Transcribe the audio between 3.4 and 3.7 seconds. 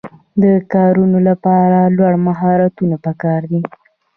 دي.